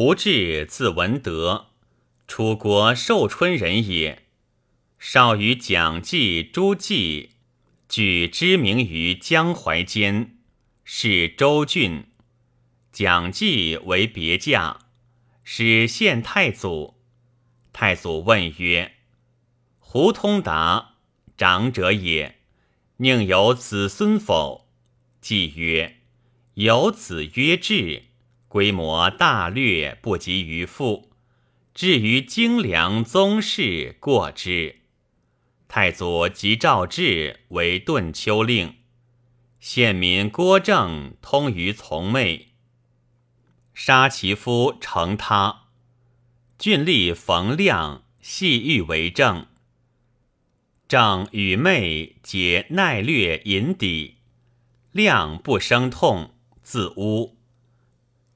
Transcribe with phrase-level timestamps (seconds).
[0.00, 1.70] 胡志，字文德，
[2.28, 4.26] 楚国寿春人也。
[4.96, 7.30] 少与蒋济、朱济
[7.88, 10.38] 俱知名于江淮间，
[10.84, 12.04] 是州郡。
[12.92, 14.78] 蒋济为别驾，
[15.42, 17.02] 使献太祖。
[17.72, 18.92] 太祖问曰
[19.80, 20.94] ：“胡通达，
[21.36, 22.38] 长者也，
[22.98, 24.68] 宁有子孙否？”
[25.20, 25.96] 季曰
[26.54, 28.04] ：“有子曰志。”
[28.48, 31.12] 规模大略不及于父，
[31.74, 34.80] 至于精良宗室过之。
[35.68, 38.76] 太祖即诏制为顿丘令，
[39.60, 42.54] 县民郭正通于从妹，
[43.74, 45.64] 杀其夫成他。
[46.58, 49.46] 郡吏冯亮系欲为政，
[50.88, 54.16] 正与妹皆耐略隐抵，
[54.90, 57.37] 亮不生痛，自污。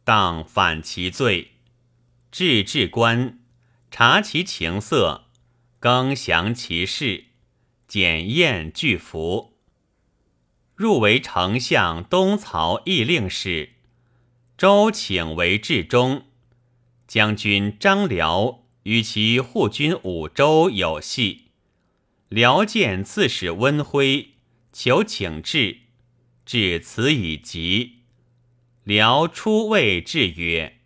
[0.04, 1.52] 当反其罪，
[2.30, 3.38] 治治官，
[3.90, 5.26] 察其情色，
[5.78, 7.26] 更详其事，
[7.86, 9.58] 检验具服。
[10.74, 13.74] 入为丞相东曹议令使，
[14.58, 16.24] 周请为治中。
[17.06, 21.50] 将军张辽与其护军五州有隙，
[22.28, 24.30] 辽见刺史温辉，
[24.72, 25.80] 求请至，
[26.44, 28.01] 至此以急。
[28.84, 30.78] 辽出谓至曰：“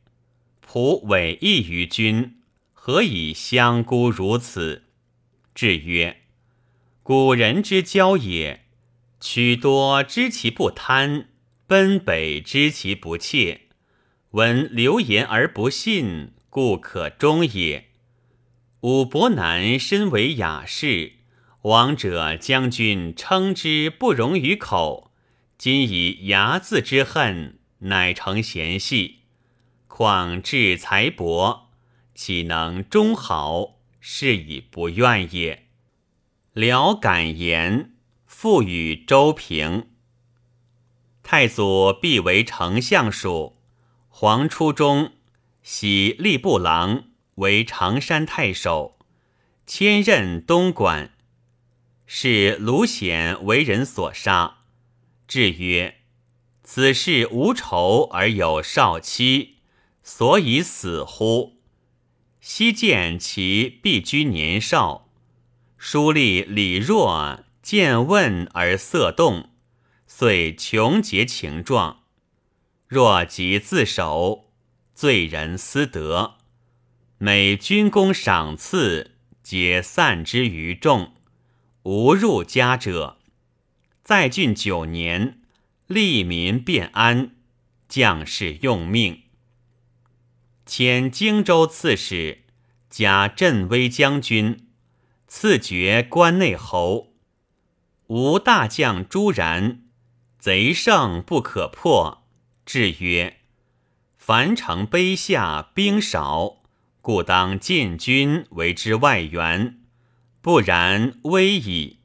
[0.63, 2.37] 仆委义于君，
[2.75, 4.83] 何以相孤如此？”
[5.55, 6.25] 至曰
[7.03, 8.67] ：“古人之交也，
[9.19, 11.29] 曲多知其不贪，
[11.67, 13.63] 奔北知其不怯。
[14.33, 17.87] 闻流言而不信，故可忠也。
[18.81, 21.15] 武伯南身为雅士，
[21.63, 25.15] 王者将军称之不容于口，
[25.57, 29.21] 今以睚眦之恨。”乃成贤隙，
[29.87, 31.71] 况志才博，
[32.15, 33.77] 岂能终好？
[34.01, 35.67] 是以不愿也。
[36.53, 37.93] 辽感言，
[38.25, 39.89] 复与周平。
[41.23, 43.59] 太祖必为丞相属，
[44.09, 45.13] 黄初中，
[45.63, 47.05] 喜吏部郎，
[47.35, 48.97] 为常山太守，
[49.67, 51.11] 迁任东莞。
[52.07, 54.59] 是卢显为人所杀，
[55.27, 56.03] 至曰。
[56.69, 59.59] 此事无仇而有少妻，
[60.03, 61.61] 所以死乎？
[62.41, 65.09] 昔见其必居年少，
[65.79, 69.51] 书吏李若见问而色动，
[70.09, 72.01] 遂穷结情状。
[72.89, 74.51] 若即自首，
[74.93, 76.35] 罪人私德，
[77.19, 81.15] 每军功赏赐，皆散之于众，
[81.85, 83.19] 无入家者。
[84.03, 85.43] 在郡九年。
[85.87, 87.37] 利民便安，
[87.89, 89.23] 将士用命。
[90.65, 92.43] 迁荆州刺史，
[92.91, 94.67] 加镇威将军，
[95.29, 97.13] 赐爵关内侯。
[98.09, 99.85] 吴大将朱然，
[100.41, 102.27] 贼胜不可破，
[102.65, 103.39] 至曰
[104.19, 106.63] ：“樊城卑下，兵少，
[107.01, 109.79] 故当进军为之外援，
[110.41, 112.01] 不然危矣。”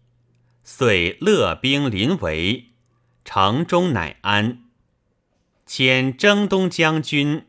[0.63, 2.70] 遂勒兵临围。
[3.33, 4.65] 城中乃安，
[5.65, 7.45] 迁征东将军，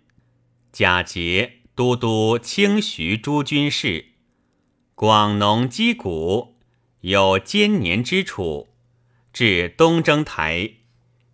[0.70, 4.12] 贾节都督清徐诸军事，
[4.94, 6.54] 广农击鼓，
[7.00, 8.68] 有坚年之处。
[9.32, 10.74] 至东征台，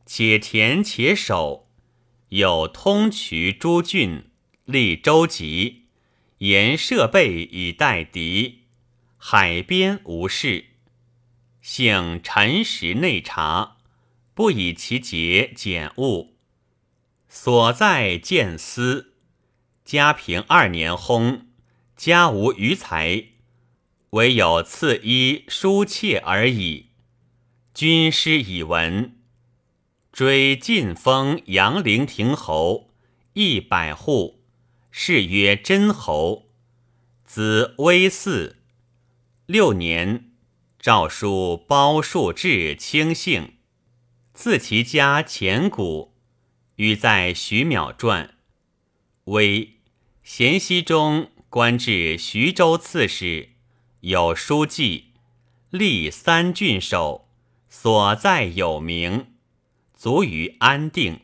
[0.06, 1.68] 且田且守，
[2.30, 4.30] 有通衢诸郡，
[4.64, 5.80] 立舟楫，
[6.38, 8.62] 严设备以待敌。
[9.18, 10.68] 海边无事，
[11.60, 13.74] 幸辰时内察。
[14.38, 16.36] 不以其节简物，
[17.28, 19.14] 所在见思。
[19.84, 21.40] 嘉平二年薨，
[21.96, 23.30] 家无余财，
[24.10, 26.90] 唯有赐衣书妾而已。
[27.74, 29.16] 军师以闻，
[30.12, 32.90] 追晋封阳陵亭侯
[33.32, 34.44] 一百户，
[34.92, 36.52] 谥曰真侯。
[37.24, 38.54] 子威嗣，
[39.46, 40.30] 六年，
[40.78, 43.57] 诏书包树至卿姓。
[44.40, 46.14] 自其家前古，
[46.76, 48.36] 与在徐邈传。
[49.24, 49.80] 微
[50.22, 53.48] 咸熙中官至徐州刺史，
[53.98, 55.06] 有书记，
[55.70, 57.28] 历三郡守，
[57.68, 59.34] 所在有名，
[59.96, 61.22] 卒于安定。